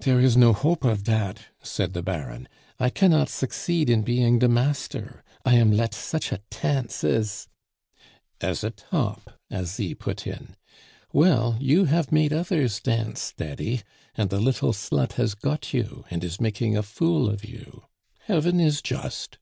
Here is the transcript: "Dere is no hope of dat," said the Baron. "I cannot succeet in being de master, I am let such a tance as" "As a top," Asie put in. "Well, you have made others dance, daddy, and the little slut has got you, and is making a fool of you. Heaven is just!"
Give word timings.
"Dere 0.00 0.20
is 0.20 0.36
no 0.36 0.52
hope 0.52 0.84
of 0.84 1.04
dat," 1.04 1.46
said 1.62 1.94
the 1.94 2.02
Baron. 2.02 2.48
"I 2.78 2.90
cannot 2.90 3.28
succeet 3.30 3.88
in 3.88 4.02
being 4.02 4.38
de 4.38 4.46
master, 4.46 5.24
I 5.42 5.54
am 5.54 5.72
let 5.72 5.94
such 5.94 6.32
a 6.32 6.42
tance 6.50 7.02
as" 7.02 7.48
"As 8.42 8.62
a 8.62 8.68
top," 8.70 9.40
Asie 9.50 9.94
put 9.94 10.26
in. 10.26 10.54
"Well, 11.14 11.56
you 11.60 11.86
have 11.86 12.12
made 12.12 12.34
others 12.34 12.78
dance, 12.78 13.32
daddy, 13.34 13.80
and 14.14 14.28
the 14.28 14.38
little 14.38 14.74
slut 14.74 15.12
has 15.14 15.34
got 15.34 15.72
you, 15.72 16.04
and 16.10 16.22
is 16.22 16.38
making 16.42 16.76
a 16.76 16.82
fool 16.82 17.26
of 17.30 17.42
you. 17.42 17.84
Heaven 18.26 18.60
is 18.60 18.82
just!" 18.82 19.38